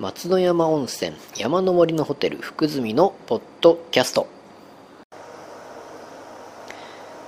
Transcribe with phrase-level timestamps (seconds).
[0.00, 4.26] 松野山温泉山の森のホテル福住のポッドキャスト。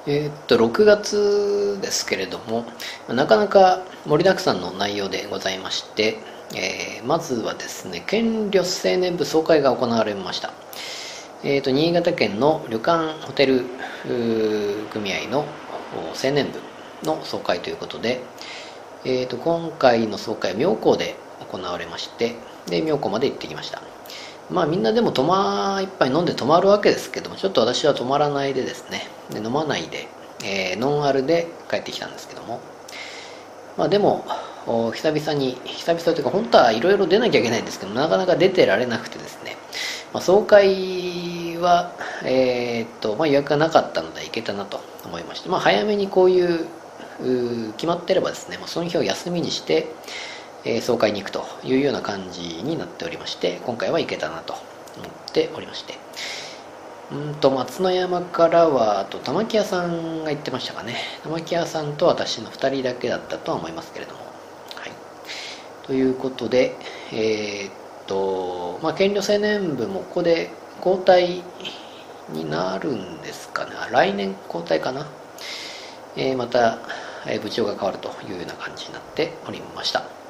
[0.07, 2.65] えー、っと6月ですけれども
[3.09, 6.17] なかなか盛りだくさんの内容でございまして、
[6.57, 10.55] えー、まずはですね県旅青年部総会が行われました。
[11.45, 13.67] えーと、新潟県の旅館ホテル
[14.93, 15.45] 組合の
[16.25, 18.23] 青年部の総会ということで、
[19.05, 21.17] えーと、今回の総会は妙高で
[21.51, 22.35] 行われまして
[22.67, 23.83] で妙高まで行ってきました。
[24.51, 30.09] まあみんなでも泊ま一杯飲んで泊まるわけですけどもちょっと私は泊まらないでですねで飲まないで、
[30.45, 32.61] えー、ノンアルで帰ってきたんですけども。
[33.77, 34.25] まあでも
[34.67, 39.57] 久々に久々というか本当はいろいろ出なきゃいけないんですけどなかなか出てられなくてですね、
[40.13, 41.93] まあ、総会は、
[42.25, 46.67] えー、っとまあ、予約がなかったので行けたなと思いまして、まあ、早めにこういう
[47.75, 49.89] 決まってればですね、まあ、その日を休みにして、
[50.65, 55.95] えー、総会に行くというような感じになっておりまして今回は行けたなと思っておりまして。
[57.11, 60.97] うんと松野山からはあと玉木屋さんが行ってましたかね。
[61.25, 64.21] 玉木屋さんと私の2人だけだったとは思いますけれども。
[64.77, 64.93] はい。
[65.83, 66.75] ということで
[67.13, 67.73] えー、っ
[68.07, 71.43] とまあ県旅青年部もここで交代
[72.31, 73.73] になるんですかね。
[73.91, 75.07] 来年交代かな、
[76.17, 76.79] えー、また
[77.43, 80.22] 部長が変わるというような感じになっておりました。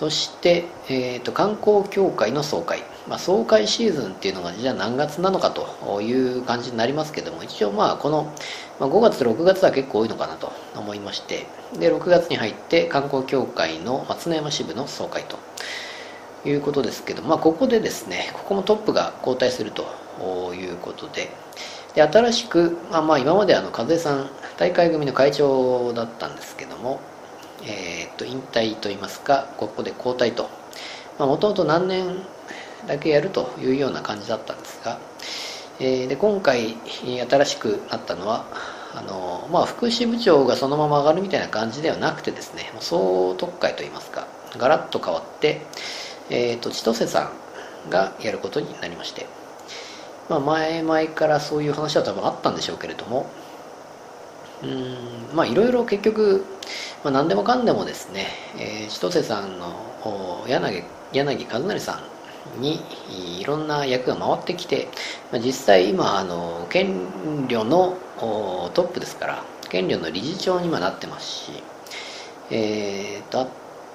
[0.00, 8.32] そして、えーと、観光協会の総会、まあ、総会シーズンっていうのがじゃあ何月なのかという感じになりますけども一応まあこの、
[8.78, 11.44] まあ、5月6月は結構多いのかなと思いまして。
[11.78, 15.38] で6月に入って観光協会の松山支部の総会と
[16.48, 21.28] いうことですけど、まあ、ここでですねここもトップが交代するということで。
[21.94, 27.00] で新しく、まあ、まあ今まであの和江さん大会組の会長だったんですけども
[27.64, 30.48] えー、と引退といいますかここで交代と。
[31.18, 32.16] もともと何年
[32.86, 34.98] だけやるというような感じだったんですが、
[35.78, 36.76] えー、で今回
[37.28, 38.44] 新しくなったのは
[38.94, 44.26] あの、まあ、副支部長がそのまま上がるみたいな感じではなくてですね総特会といいますか
[44.56, 45.62] ガラッと変わって、
[46.30, 47.30] えーと、千歳さ
[47.86, 49.26] んがやることになりまして、
[50.28, 53.26] まあ、前々からそういう話は多分あったんでしょうけれども
[54.62, 56.44] うんまあいろいろ結局
[57.02, 58.26] まあ、何でもかんでもですね、
[58.58, 62.00] えー、千歳さんの柳柳和成さ
[62.58, 62.80] んに
[63.40, 64.88] いろんな役が回ってきて、
[65.32, 67.06] まあ、実際今あの権
[67.48, 67.96] 慮の
[68.74, 71.52] トップですから権慮の理事長にもなってますし、
[72.50, 73.48] えーと、あ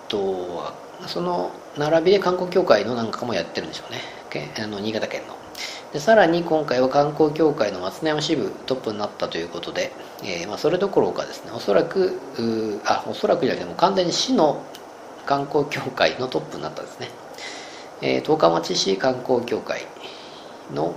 [0.08, 0.18] と
[0.58, 0.74] は
[1.08, 4.00] その並びで観光協会のなんかもやってるんでしょうね。
[4.58, 5.36] あの新潟県の。
[5.94, 12.20] でさらに今回は観光協会の松山支部トップになったということで、えー、まあ、それどころかですねおそらく
[12.86, 14.62] あおそらくじゃなくても完全に市の
[15.26, 17.10] 観光協会のトップになったんですね、
[18.02, 19.84] えー、十日町市観光協会
[20.74, 20.96] の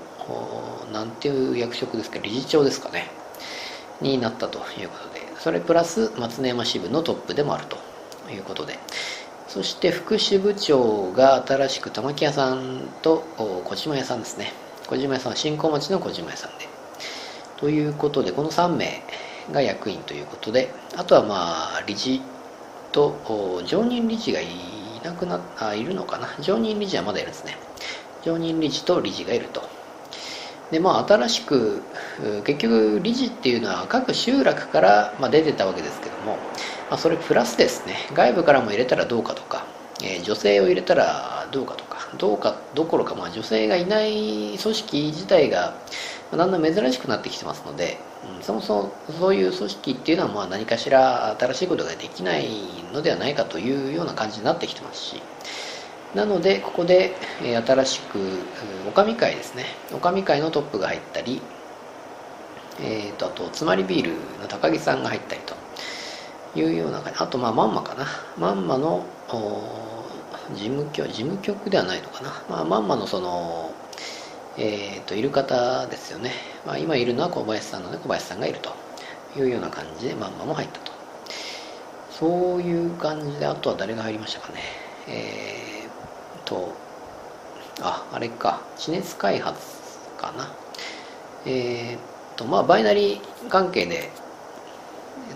[0.92, 3.08] なんていう役職ですか理事長ですかね
[4.00, 7.76] になったということでそれプラス松山支部のトップでもあると
[8.32, 8.78] いうことで。
[9.48, 14.52] そして副支部長が新しく玉木屋さんと小島屋さんですね。
[14.86, 16.68] 小島屋さんは新興町の小島屋さんで。
[17.56, 19.06] ということでこの3名
[19.50, 22.22] が役員ということであとはまあ理事
[22.92, 26.28] と常任理事がいなくなあいるのかな。
[26.40, 27.56] 常任理事はまだいるんですね。
[28.20, 29.77] 常任理事と理事がいると。
[30.70, 31.82] でまあ新しく
[32.44, 36.36] 結局理事っていうのは各集落から、まあ、出てたわけですけども、
[36.90, 39.64] まあ、それプラスですね外部からも入れたらどうかとか、
[40.02, 45.74] えー、女性を入れたらどうかとかどうかどころか、まあ、女性がいない組織自体が
[46.30, 47.98] だんだん珍しくなってきてますので、
[48.36, 52.48] うん、そもそもそういう組織っていうのはまあ何かしら新しいことができない
[52.92, 55.22] のではないかというような感じになってきてますし
[56.14, 58.18] なのでここで新しく
[58.88, 59.64] おかみ会ですね。
[59.92, 61.40] おかみ会のトップが入ったり、
[62.80, 64.10] えーと、あとつまりビール
[64.40, 65.54] の高木さんが入ったりと
[66.58, 67.18] いうような感じ。
[67.20, 68.06] あとまあまんまかな。
[68.38, 69.04] まんまの
[70.54, 73.70] 事務局事務局ではないのかな、まあ、まんまのその
[74.56, 76.32] えーと、いる方ですよね、
[76.66, 78.70] まあ、今いるのは小林さんので小林さんがいると。
[79.36, 80.92] いうような感じでまんまも入ったと。
[82.10, 84.60] そういう感じであとは誰が入りましたかね。
[85.06, 85.77] えー、
[86.48, 86.72] と
[87.80, 89.60] ああれか地熱開発
[90.16, 90.48] かな。
[91.46, 94.10] えー、とまあバイナリー関係で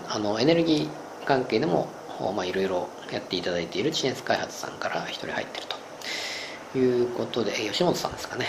[0.09, 1.87] あのエネルギー関係でも
[2.35, 5.83] まあいろいろやっていただいている地熱開発さんから一人入ってると。
[6.75, 8.47] いうことで吉本さんですかね。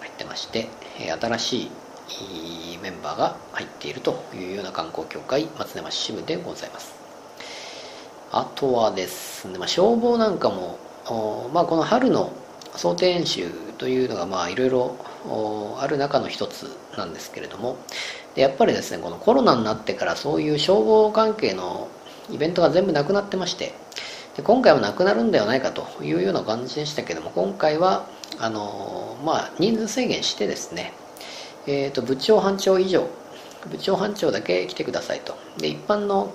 [0.00, 0.68] 入ってまして
[0.98, 1.70] 新しい
[2.82, 6.94] メンバーが入っているというような観光協会松山支部でございます。
[8.30, 10.78] あとはですね、まあ、消防なんかも
[11.52, 12.32] まあ、この春の
[12.76, 14.96] 想定演習というのがいろいろ
[15.80, 17.76] ある中の一つなんですけれども
[18.34, 21.88] やっぱりですねこのコロナになってからそういう消防関係の
[22.30, 23.74] イベントが全部なくなってまして
[24.36, 28.06] で今回はなくなるんではないかというような感じでしたけども今回は
[28.38, 30.92] あのまあ人数制限してですね、
[31.66, 33.06] えー、と部長班長以上
[33.70, 35.36] 部長班長だけ来てくださいと。
[35.58, 36.32] で一般の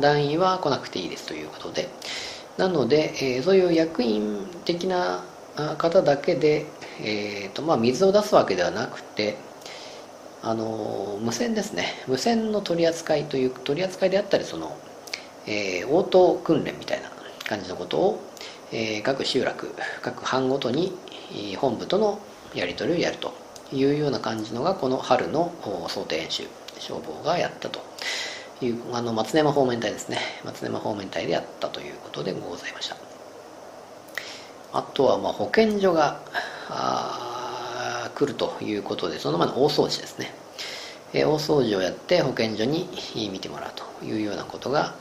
[0.00, 1.88] 団員は来なくていいですということで
[2.56, 5.24] なので、えー、そういう役員的な
[5.78, 6.66] 方だけで、
[7.00, 9.36] えーとまあ、水を出すわけではなくて
[10.42, 11.86] あの無線ですね。
[12.08, 14.76] 無線の取り扱いという取り扱いであったりその、
[15.46, 17.10] えー、応答訓練みたいな
[17.48, 18.22] 感じのことを、
[18.72, 20.92] えー、各集落各班ごとに
[21.58, 22.18] 本部との
[22.54, 23.32] やり取りをやると
[23.72, 25.52] いうような感じのがこの春の
[25.88, 26.44] 想定演習
[26.78, 27.80] 消防がやったと。
[28.66, 30.18] いうあの松山方面隊ですね。
[30.44, 32.96] 松山方面隊でやったということでございました。
[34.72, 36.20] あとはまあ保健所が
[38.14, 40.32] 来るということでその前の大掃除ですね。
[41.12, 42.88] 大掃除をやって保健所に
[43.30, 44.94] 見てもらうというようなことが、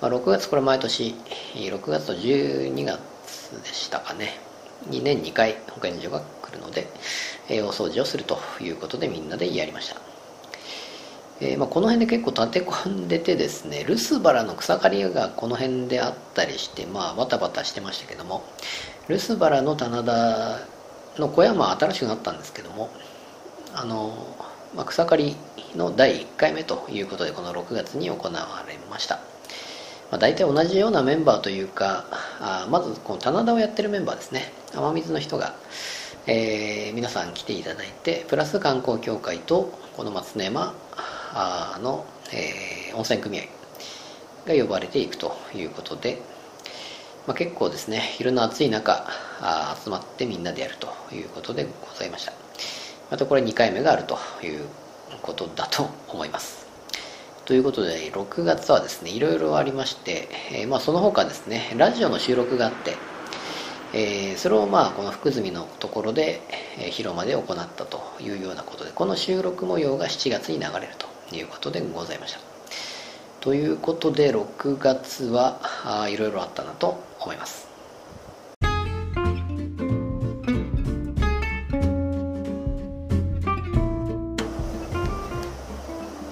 [0.00, 1.16] まあ、6月これ毎年
[1.54, 3.00] 6月と12月
[3.64, 4.38] でしたかね。
[4.90, 6.86] 2年2回保健所が来るので
[7.48, 10.05] 大掃除をするということでみんなでやりました。
[11.40, 18.42] えー、まあ、この辺で結構立て込んでてですね留守バラの草刈りがこの辺であったりしてまあバタバタしてましたけども
[19.08, 20.60] 留守バラの棚田
[21.18, 22.90] の小屋は新しくなったんですけども
[23.74, 24.16] あの、
[24.74, 25.36] まあ、草刈り
[25.76, 29.16] の第1回目ということでこの6月に行われました、
[30.10, 32.06] まあ、大体同じようなメンバーというか
[32.40, 34.52] あまずこの棚田をやってるメンバーですね。
[34.74, 35.54] 雨水の人が、
[36.26, 40.74] えー、皆さん来ていただいてプラス観光協会とこの松根山
[41.80, 43.44] の、えー、温泉組合
[44.46, 46.18] が呼ばれていくということで、
[47.26, 49.06] まあ、結構ですね昼の暑い中
[49.40, 52.32] あ集まってみんなでやるということでございました。
[53.10, 54.66] またこれ2回目があるという
[55.22, 56.66] ことだと思います。
[57.44, 62.96] ということで6月はですねいろいろありまして、えー、まあ、その他ですねラジオの収録があって、
[63.94, 66.40] えー、それをまあこの福住のところで、
[66.78, 72.40] えー、広間で行ったというようなことでこの収録模様が7月に流れるということでございました。
[73.40, 75.60] ということで6月は
[76.10, 77.66] いろいろあったなと思います。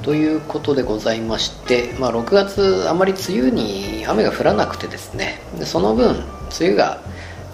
[0.05, 6.25] ということでございまして、まあ、6月あまり梅雨に雨が降らなくてですねでその分梅
[6.61, 7.00] 雨が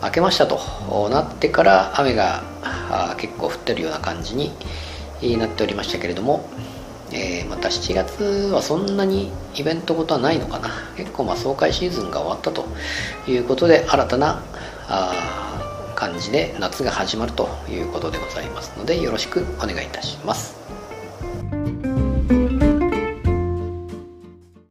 [0.02, 0.58] 明けましたと
[1.10, 2.42] なってから雨が
[3.18, 4.50] 結構降ってるような感じに
[5.38, 6.48] なっておりましたけれども
[7.12, 8.22] えー、また7月
[8.52, 10.70] はそんなにイベントごとはないのかな。
[10.96, 12.64] 結構まあ総会シーズンが終わったと
[13.26, 14.42] いうことで新たな
[14.88, 20.79] あ感じで夏が始まるということでございますのでよろしくお願いいたします。